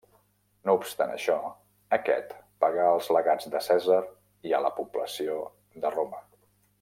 [0.67, 1.35] No obstant això,
[1.97, 2.33] aquest
[2.65, 4.01] pagà als legats de Cèsar
[4.51, 5.37] i a la població
[5.85, 6.25] de Roma.